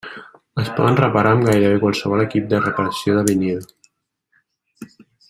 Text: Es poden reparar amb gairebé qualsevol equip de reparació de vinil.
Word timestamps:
Es 0.61 0.69
poden 0.77 0.95
reparar 0.99 1.33
amb 1.35 1.45
gairebé 1.49 1.81
qualsevol 1.83 2.23
equip 2.25 2.47
de 2.55 2.63
reparació 2.65 3.19
de 3.19 3.25
vinil. 3.31 3.63